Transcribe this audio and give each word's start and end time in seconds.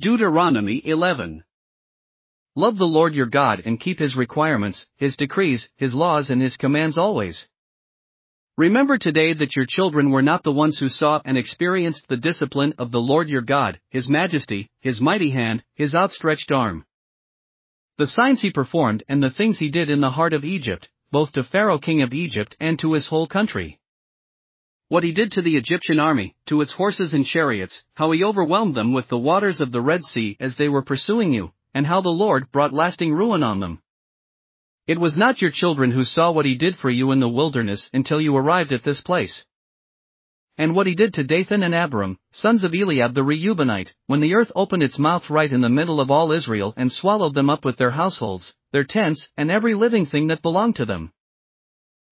Deuteronomy 0.00 0.80
11. 0.82 1.44
Love 2.56 2.78
the 2.78 2.86
Lord 2.86 3.14
your 3.14 3.26
God 3.26 3.60
and 3.66 3.78
keep 3.78 3.98
his 3.98 4.16
requirements, 4.16 4.86
his 4.96 5.14
decrees, 5.14 5.68
his 5.76 5.94
laws, 5.94 6.30
and 6.30 6.40
his 6.40 6.56
commands 6.56 6.96
always. 6.96 7.46
Remember 8.56 8.96
today 8.96 9.34
that 9.34 9.54
your 9.54 9.66
children 9.68 10.10
were 10.10 10.22
not 10.22 10.42
the 10.42 10.52
ones 10.52 10.78
who 10.78 10.88
saw 10.88 11.20
and 11.26 11.36
experienced 11.36 12.08
the 12.08 12.16
discipline 12.16 12.72
of 12.78 12.92
the 12.92 12.98
Lord 12.98 13.28
your 13.28 13.42
God, 13.42 13.78
his 13.90 14.08
majesty, 14.08 14.70
his 14.80 15.02
mighty 15.02 15.32
hand, 15.32 15.62
his 15.74 15.94
outstretched 15.94 16.50
arm. 16.50 16.86
The 17.98 18.06
signs 18.06 18.40
he 18.40 18.50
performed 18.50 19.02
and 19.06 19.22
the 19.22 19.28
things 19.28 19.58
he 19.58 19.68
did 19.68 19.90
in 19.90 20.00
the 20.00 20.12
heart 20.12 20.32
of 20.32 20.44
Egypt, 20.46 20.88
both 21.12 21.32
to 21.32 21.44
Pharaoh 21.44 21.78
king 21.78 22.00
of 22.00 22.14
Egypt 22.14 22.56
and 22.58 22.78
to 22.78 22.94
his 22.94 23.08
whole 23.08 23.26
country 23.26 23.79
what 24.90 25.04
he 25.04 25.12
did 25.12 25.30
to 25.30 25.40
the 25.40 25.56
Egyptian 25.56 26.00
army, 26.00 26.34
to 26.46 26.60
its 26.60 26.72
horses 26.72 27.14
and 27.14 27.24
chariots, 27.24 27.84
how 27.94 28.10
he 28.10 28.24
overwhelmed 28.24 28.74
them 28.74 28.92
with 28.92 29.06
the 29.06 29.16
waters 29.16 29.60
of 29.60 29.70
the 29.70 29.80
Red 29.80 30.02
Sea 30.02 30.36
as 30.40 30.56
they 30.56 30.68
were 30.68 30.82
pursuing 30.82 31.32
you, 31.32 31.52
and 31.72 31.86
how 31.86 32.00
the 32.00 32.08
Lord 32.08 32.50
brought 32.50 32.72
lasting 32.72 33.14
ruin 33.14 33.44
on 33.44 33.60
them. 33.60 33.80
It 34.88 34.98
was 34.98 35.16
not 35.16 35.40
your 35.40 35.52
children 35.52 35.92
who 35.92 36.02
saw 36.02 36.32
what 36.32 36.44
he 36.44 36.56
did 36.56 36.74
for 36.74 36.90
you 36.90 37.12
in 37.12 37.20
the 37.20 37.28
wilderness 37.28 37.88
until 37.92 38.20
you 38.20 38.36
arrived 38.36 38.72
at 38.72 38.82
this 38.82 39.00
place. 39.00 39.44
And 40.58 40.74
what 40.74 40.88
he 40.88 40.96
did 40.96 41.14
to 41.14 41.22
Dathan 41.22 41.62
and 41.62 41.72
Abiram, 41.72 42.18
sons 42.32 42.64
of 42.64 42.74
Eliab 42.74 43.14
the 43.14 43.22
Reubenite, 43.22 43.92
when 44.08 44.18
the 44.18 44.34
earth 44.34 44.50
opened 44.56 44.82
its 44.82 44.98
mouth 44.98 45.30
right 45.30 45.52
in 45.52 45.60
the 45.60 45.68
middle 45.68 46.00
of 46.00 46.10
all 46.10 46.32
Israel 46.32 46.74
and 46.76 46.90
swallowed 46.90 47.34
them 47.34 47.48
up 47.48 47.64
with 47.64 47.76
their 47.76 47.92
households, 47.92 48.54
their 48.72 48.82
tents, 48.82 49.28
and 49.36 49.52
every 49.52 49.74
living 49.74 50.06
thing 50.06 50.26
that 50.26 50.42
belonged 50.42 50.74
to 50.76 50.84
them 50.84 51.12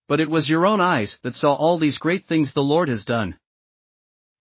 but 0.08 0.20
it 0.20 0.30
was 0.30 0.48
your 0.48 0.66
own 0.66 0.80
eyes 0.80 1.18
that 1.22 1.34
saw 1.34 1.54
all 1.54 1.78
these 1.78 1.98
great 1.98 2.26
things 2.26 2.52
the 2.52 2.60
Lord 2.62 2.88
has 2.88 3.04
done. 3.04 3.36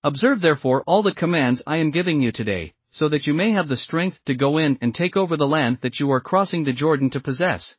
Observe 0.04 0.40
therefore 0.40 0.84
all 0.88 1.04
the 1.04 1.14
commands 1.14 1.62
I 1.68 1.78
am 1.78 1.92
giving 1.92 2.22
you 2.22 2.32
today, 2.32 2.74
so 2.92 3.10
that 3.10 3.28
you 3.28 3.34
may 3.34 3.52
have 3.52 3.68
the 3.68 3.76
strength 3.76 4.18
to 4.26 4.34
go 4.34 4.58
in 4.58 4.78
and 4.82 4.96
take 4.96 5.18
over 5.18 5.36
the 5.36 5.48
land 5.48 5.80
that 5.82 6.00
you 6.00 6.10
are 6.12 6.22
crossing 6.22 6.64
the 6.64 6.72
Jordan 6.72 7.10
to 7.12 7.20
possess. 7.20 7.76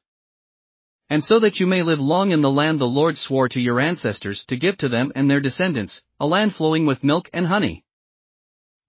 And 1.09 1.25
so 1.25 1.41
that 1.41 1.59
you 1.59 1.67
may 1.67 1.83
live 1.83 1.99
long 2.01 2.33
in 2.33 2.43
the 2.43 2.51
land 2.51 2.79
the 2.79 2.85
Lord 2.85 3.17
swore 3.17 3.49
to 3.49 3.61
your 3.61 3.81
ancestors 3.81 4.45
to 4.49 4.59
give 4.59 4.77
to 4.79 4.91
them 4.91 5.11
and 5.15 5.31
their 5.31 5.41
descendants, 5.41 6.03
a 6.21 6.27
land 6.27 6.55
flowing 6.55 6.85
with 6.85 7.03
milk 7.03 7.31
and 7.33 7.47
honey. 7.47 7.85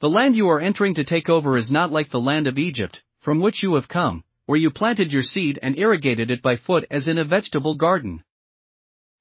The 0.01 0.09
land 0.09 0.35
you 0.35 0.49
are 0.49 0.59
entering 0.59 0.95
to 0.95 1.05
take 1.05 1.29
over 1.29 1.55
is 1.55 1.71
not 1.71 1.91
like 1.91 2.11
the 2.11 2.19
land 2.19 2.47
of 2.47 2.59
Egypt, 2.59 3.01
from 3.21 3.39
which 3.39 3.63
you 3.63 3.75
have 3.75 3.87
come, 3.87 4.25
where 4.45 4.59
you 4.59 4.71
planted 4.71 5.13
your 5.13 5.23
seed 5.23 5.57
and 5.61 5.77
irrigated 5.77 6.29
it 6.29 6.41
by 6.41 6.57
foot 6.57 6.85
as 6.91 7.07
in 7.07 7.17
a 7.17 7.23
vegetable 7.23 7.75
garden. 7.75 8.23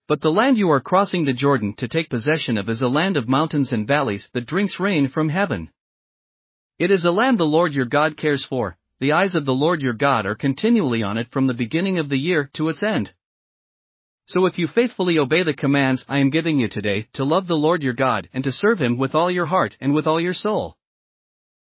But 0.08 0.22
the 0.22 0.32
land 0.32 0.56
you 0.56 0.70
are 0.70 0.80
crossing 0.80 1.26
the 1.26 1.34
Jordan 1.34 1.74
to 1.74 1.86
take 1.86 2.08
possession 2.08 2.56
of 2.56 2.70
is 2.70 2.80
a 2.80 2.88
land 2.88 3.18
of 3.18 3.28
mountains 3.28 3.72
and 3.72 3.86
valleys 3.86 4.30
that 4.32 4.46
drinks 4.46 4.80
rain 4.80 5.08
from 5.08 5.28
heaven. 5.28 5.68
It 6.78 6.90
is 6.90 7.04
a 7.04 7.10
land 7.10 7.36
the 7.36 7.44
Lord 7.44 7.74
your 7.74 7.84
God 7.84 8.16
cares 8.16 8.42
for, 8.42 8.78
the 9.00 9.12
eyes 9.12 9.34
of 9.34 9.44
the 9.44 9.52
Lord 9.52 9.82
your 9.82 9.92
God 9.92 10.24
are 10.24 10.34
continually 10.34 11.02
on 11.02 11.18
it 11.18 11.30
from 11.30 11.46
the 11.46 11.52
beginning 11.52 11.98
of 11.98 12.08
the 12.08 12.16
year 12.16 12.48
to 12.54 12.70
its 12.70 12.82
end. 12.82 13.12
So 14.28 14.46
if 14.46 14.58
you 14.58 14.66
faithfully 14.66 15.18
obey 15.18 15.42
the 15.42 15.52
commands 15.52 16.06
I 16.08 16.20
am 16.20 16.30
giving 16.30 16.58
you 16.58 16.68
today 16.68 17.08
to 17.14 17.24
love 17.24 17.46
the 17.46 17.54
Lord 17.54 17.82
your 17.82 17.92
God 17.92 18.30
and 18.32 18.42
to 18.44 18.52
serve 18.52 18.78
him 18.78 18.96
with 18.96 19.14
all 19.14 19.30
your 19.30 19.46
heart 19.46 19.76
and 19.78 19.94
with 19.94 20.06
all 20.06 20.20
your 20.20 20.34
soul, 20.34 20.78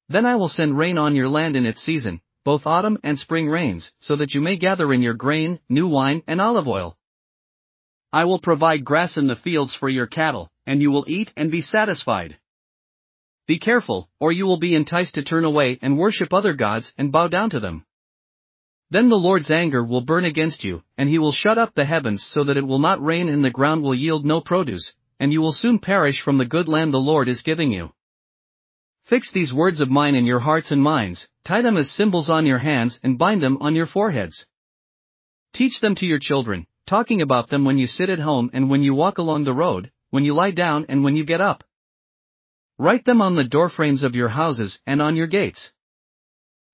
then 0.10 0.26
I 0.26 0.36
will 0.36 0.50
send 0.50 0.78
rain 0.78 0.98
on 0.98 1.16
your 1.16 1.30
land 1.30 1.56
in 1.56 1.66
its 1.66 1.82
season, 1.82 2.20
both 2.44 2.66
autumn 2.66 2.98
and 3.02 3.18
spring 3.18 3.48
rains, 3.48 3.94
so 4.02 4.18
that 4.18 4.34
you 4.34 4.42
may 4.42 4.58
gather 4.58 4.92
in 4.92 5.02
your 5.02 5.14
grain, 5.14 5.62
new 5.70 5.88
wine, 5.88 6.22
and 6.28 6.42
olive 6.42 6.68
oil. 6.68 6.98
I 8.16 8.24
will 8.24 8.40
provide 8.40 8.86
grass 8.86 9.18
in 9.18 9.28
the 9.28 9.36
fields 9.36 9.76
for 9.76 9.90
your 9.90 10.08
cattle, 10.08 10.50
and 10.66 10.82
you 10.82 10.90
will 10.90 11.04
eat 11.06 11.34
and 11.36 11.52
be 11.52 11.60
satisfied. 11.60 12.38
Be 13.46 13.60
careful, 13.60 14.10
or 14.22 14.32
you 14.32 14.46
will 14.46 14.58
be 14.58 14.74
enticed 14.74 15.16
to 15.16 15.24
turn 15.26 15.44
away 15.44 15.80
and 15.82 15.98
worship 15.98 16.32
other 16.32 16.54
gods 16.54 16.94
and 16.98 17.12
bow 17.12 17.28
down 17.28 17.50
to 17.50 17.60
them. 17.60 17.86
Then 18.90 19.10
the 19.10 19.18
Lord's 19.18 19.52
anger 19.52 19.84
will 19.84 20.00
burn 20.00 20.24
against 20.24 20.64
you, 20.64 20.82
and 20.98 21.10
he 21.10 21.20
will 21.20 21.34
shut 21.34 21.58
up 21.58 21.74
the 21.74 21.84
heavens 21.84 22.24
so 22.24 22.46
that 22.46 22.56
it 22.56 22.66
will 22.66 22.80
not 22.80 23.04
rain 23.04 23.28
and 23.28 23.44
the 23.44 23.50
ground 23.50 23.84
will 23.84 23.94
yield 23.94 24.26
no 24.26 24.40
produce, 24.40 24.94
and 25.20 25.34
you 25.34 25.42
will 25.42 25.52
soon 25.52 25.80
perish 25.80 26.22
from 26.22 26.38
the 26.38 26.46
good 26.46 26.70
land 26.70 26.94
the 26.94 26.98
Lord 27.12 27.28
is 27.28 27.42
giving 27.42 27.74
you. 27.74 27.92
Fix 29.04 29.30
these 29.34 29.52
words 29.52 29.82
of 29.82 29.90
mine 29.90 30.16
in 30.16 30.26
your 30.26 30.40
hearts 30.40 30.72
and 30.72 30.82
minds, 30.82 31.28
tie 31.44 31.62
them 31.62 31.76
as 31.76 31.92
symbols 31.92 32.30
on 32.30 32.46
your 32.46 32.60
hands 32.60 32.98
and 33.04 33.18
bind 33.18 33.44
them 33.44 33.58
on 33.60 33.76
your 33.76 33.88
foreheads. 33.88 34.46
Teach 35.54 35.82
them 35.82 35.96
to 35.96 36.06
your 36.06 36.20
children, 36.20 36.66
talking 36.88 37.22
about 37.22 37.50
them 37.50 37.66
when 37.66 37.78
you 37.78 37.88
sit 37.88 38.10
at 38.10 38.20
home 38.20 38.50
and 38.54 38.70
when 38.70 38.84
you 38.84 38.94
walk 38.94 39.18
along 39.18 39.44
the 39.44 39.54
road, 39.54 39.92
when 40.10 40.24
you 40.24 40.34
lie 40.34 40.52
down 40.52 40.86
and 40.90 41.04
when 41.04 41.16
you 41.16 41.26
get 41.26 41.42
up. 41.42 41.64
Write 42.78 43.06
them 43.06 43.22
on 43.22 43.36
the 43.36 43.44
doorframes 43.44 44.04
of 44.04 44.16
your 44.16 44.30
houses 44.30 44.80
and 44.86 45.02
on 45.02 45.16
your 45.16 45.28
gates. 45.28 45.72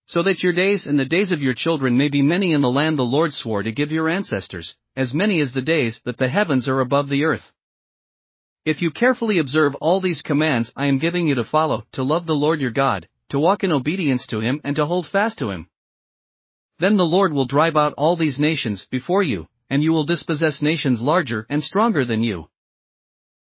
So 0.08 0.24
that 0.24 0.44
your 0.44 0.54
days 0.54 0.86
and 0.88 1.00
the 1.00 1.06
days 1.06 1.32
of 1.32 1.42
your 1.42 1.54
children 1.54 1.98
may 1.98 2.10
be 2.10 2.22
many 2.22 2.54
in 2.54 2.62
the 2.62 2.70
land 2.70 2.98
the 2.98 3.04
Lord 3.04 3.34
swore 3.34 3.64
to 3.64 3.72
give 3.72 3.92
your 3.92 4.10
ancestors, 4.10 4.76
as 4.96 5.14
many 5.14 5.40
as 5.40 5.54
the 5.54 5.62
days 5.62 6.02
that 6.06 6.18
the 6.18 6.28
heavens 6.28 6.68
are 6.68 6.82
above 6.82 7.08
the 7.08 7.24
earth. 7.24 7.52
If 8.66 8.82
you 8.82 8.92
carefully 8.92 9.40
observe 9.40 9.76
all 9.76 10.02
these 10.02 10.22
commands 10.22 10.72
I 10.76 10.88
am 10.88 11.00
giving 11.00 11.28
you 11.28 11.36
to 11.36 11.44
follow, 11.44 11.86
to 11.94 12.04
love 12.04 12.26
the 12.26 12.34
Lord 12.34 12.60
your 12.60 12.72
God, 12.72 13.08
to 13.30 13.40
walk 13.40 13.64
in 13.64 13.72
obedience 13.72 14.28
to 14.28 14.40
Him 14.40 14.60
and 14.64 14.76
to 14.76 14.86
hold 14.86 15.08
fast 15.08 15.40
to 15.40 15.50
Him, 15.50 15.68
then 16.82 16.98
the 16.98 17.06
Lord 17.06 17.32
will 17.32 17.46
drive 17.46 17.76
out 17.76 17.94
all 17.94 18.18
these 18.18 18.40
nations 18.40 18.88
before 18.90 19.22
you, 19.22 19.48
and 19.72 19.82
you 19.82 19.94
will 19.94 20.06
dispossess 20.06 20.62
nations 20.62 21.02
larger 21.02 21.48
and 21.50 21.64
stronger 21.64 22.04
than 22.04 22.22
you. 22.22 22.50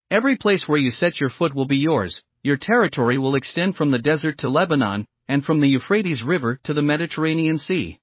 Every 0.10 0.38
place 0.38 0.68
where 0.68 0.80
you 0.80 0.90
set 0.90 1.22
your 1.22 1.30
foot 1.30 1.54
will 1.54 1.68
be 1.68 1.78
yours, 1.78 2.24
your 2.42 2.58
territory 2.58 3.20
will 3.20 3.36
extend 3.36 3.76
from 3.76 3.92
the 3.92 4.00
desert 4.00 4.40
to 4.40 4.50
Lebanon, 4.50 5.06
and 5.28 5.46
from 5.46 5.62
the 5.62 5.68
Euphrates 5.68 6.24
River 6.24 6.60
to 6.64 6.74
the 6.74 6.82
Mediterranean 6.82 7.60
Sea. 7.60 8.00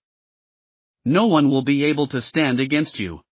No 1.05 1.27
one 1.27 1.50
will 1.50 1.65
be 1.65 1.84
able 1.84 2.06
to 2.09 2.22
stand 2.22 2.60
against 2.60 3.00
you. 3.00 3.22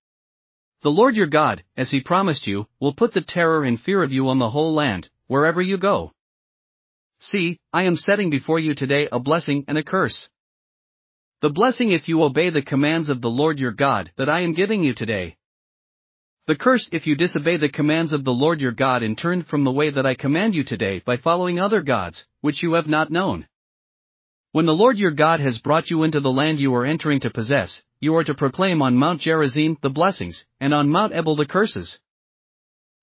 The 0.83 0.91
Lord 0.91 1.15
your 1.15 1.29
God, 1.29 1.63
as 1.77 1.93
he 1.93 2.01
promised 2.01 2.49
you, 2.49 2.67
will 2.81 2.95
put 2.95 3.15
the 3.15 3.23
terror 3.23 3.63
and 3.63 3.81
fear 3.81 4.03
of 4.03 4.11
you 4.11 4.27
on 4.27 4.41
the 4.41 4.51
whole 4.51 4.75
land, 4.75 5.09
wherever 5.29 5.63
you 5.63 5.79
go. 5.79 6.13
See, 7.21 7.61
I 7.73 7.85
am 7.85 7.95
setting 7.95 8.31
before 8.31 8.59
you 8.59 8.75
today 8.75 9.09
a 9.13 9.21
blessing 9.21 9.65
and 9.69 9.79
a 9.79 9.85
curse. 9.85 10.29
The 11.43 11.49
blessing 11.49 11.91
if 11.91 12.07
you 12.07 12.23
obey 12.23 12.51
the 12.51 12.61
commands 12.61 13.09
of 13.09 13.23
the 13.23 13.31
Lord 13.31 13.59
your 13.59 13.73
God 13.73 14.13
that 14.19 14.29
I 14.29 14.43
am 14.43 14.53
giving 14.53 14.85
you 14.85 14.93
today. 14.93 15.39
The 16.47 16.55
curse 16.55 16.87
if 16.93 17.07
you 17.07 17.17
disobey 17.17 17.57
the 17.57 17.71
commands 17.71 18.13
of 18.13 18.25
the 18.25 18.33
Lord 18.33 18.61
your 18.61 18.73
God 18.73 19.03
and 19.03 19.17
turn 19.17 19.45
from 19.45 19.65
the 19.65 19.73
way 19.73 19.89
that 19.89 20.05
I 20.05 20.15
command 20.15 20.55
you 20.55 20.65
today 20.65 21.01
by 21.03 21.17
following 21.17 21.59
other 21.59 21.81
gods, 21.81 22.27
which 22.43 22.63
you 22.63 22.75
have 22.75 22.87
not 22.87 23.11
known. 23.11 23.47
When 24.53 24.67
the 24.67 24.73
Lord 24.73 24.99
your 24.99 25.13
God 25.13 25.41
has 25.41 25.61
brought 25.61 25.89
you 25.89 26.03
into 26.03 26.21
the 26.21 26.31
land 26.31 26.61
you 26.61 26.75
are 26.75 26.85
entering 26.85 27.21
to 27.21 27.31
possess, 27.31 27.83
you 28.01 28.17
are 28.17 28.25
to 28.25 28.35
proclaim 28.35 28.83
on 28.83 28.97
Mount 28.97 29.23
Gerizim 29.23 29.79
the 29.81 29.89
blessings, 29.89 30.45
and 30.61 30.75
on 30.75 30.91
Mount 30.91 31.15
Ebal 31.15 31.37
the 31.37 31.47
curses. 31.47 32.01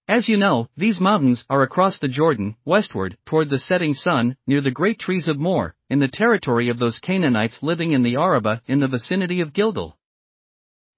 As 0.07 0.29
you 0.29 0.37
know, 0.37 0.69
these 0.77 1.01
mountains 1.01 1.43
are 1.49 1.63
across 1.63 1.99
the 1.99 2.07
Jordan, 2.07 2.55
westward, 2.63 3.17
toward 3.25 3.49
the 3.49 3.59
setting 3.59 3.93
sun, 3.93 4.37
near 4.47 4.61
the 4.61 4.71
great 4.71 4.99
trees 4.99 5.27
of 5.27 5.37
Moreh, 5.37 5.73
in 5.89 5.99
the 5.99 6.07
territory 6.07 6.69
of 6.69 6.79
those 6.79 6.99
Canaanites 6.99 7.61
living 7.61 7.91
in 7.91 8.03
the 8.03 8.15
Arabah 8.15 8.61
in 8.67 8.79
the 8.79 8.87
vicinity 8.87 9.41
of 9.41 9.51
Gilgal. 9.51 9.97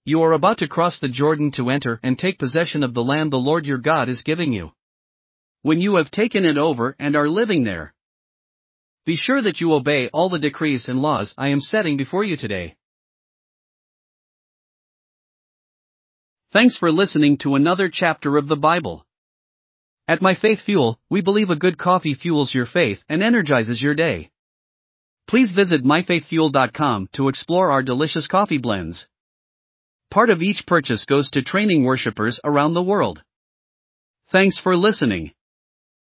You 0.05 0.21
are 0.21 0.33
about 0.33 0.59
to 0.59 0.67
cross 0.67 0.99
the 0.99 1.09
Jordan 1.09 1.51
to 1.53 1.71
enter 1.71 1.99
and 2.03 2.19
take 2.19 2.37
possession 2.37 2.83
of 2.83 2.93
the 2.93 3.03
land 3.03 3.31
the 3.31 3.37
Lord 3.37 3.65
your 3.65 3.79
God 3.79 4.09
is 4.09 4.21
giving 4.21 4.53
you. 4.53 4.73
When 5.63 5.81
you 5.81 5.95
have 5.95 6.11
taken 6.11 6.45
it 6.45 6.59
over 6.59 6.95
and 6.99 7.15
are 7.15 7.27
living 7.27 7.63
there, 7.63 7.95
be 9.05 9.15
sure 9.15 9.41
that 9.41 9.59
you 9.59 9.73
obey 9.73 10.09
all 10.09 10.29
the 10.29 10.37
decrees 10.37 10.87
and 10.87 11.01
laws 11.01 11.33
I 11.35 11.47
am 11.47 11.61
setting 11.61 11.97
before 11.97 12.23
you 12.23 12.37
today. 12.37 12.75
Thanks 16.51 16.77
for 16.77 16.91
listening 16.91 17.37
to 17.39 17.53
another 17.53 17.89
chapter 17.93 18.35
of 18.35 18.47
the 18.47 18.55
Bible. 18.55 19.05
At 20.07 20.19
My 20.19 20.33
Faith 20.33 20.61
Fuel, 20.65 20.99
we 21.07 21.21
believe 21.21 21.51
a 21.51 21.55
good 21.55 21.77
coffee 21.77 22.15
fuels 22.15 22.55
your 22.55 22.65
faith 22.65 23.03
and 23.07 23.21
energizes 23.21 23.79
your 23.79 23.93
day. 23.93 24.31
Please 25.27 25.51
visit 25.51 25.83
myfaithfuel.com 25.83 27.09
to 27.13 27.27
explore 27.27 27.69
our 27.69 27.83
delicious 27.83 28.25
coffee 28.25 28.57
blends. 28.57 29.07
Part 30.09 30.31
of 30.31 30.41
each 30.41 30.65
purchase 30.65 31.05
goes 31.05 31.29
to 31.31 31.43
training 31.43 31.83
worshippers 31.83 32.39
around 32.43 32.73
the 32.73 32.81
world. 32.81 33.21
Thanks 34.31 34.59
for 34.59 34.75
listening. 34.75 35.33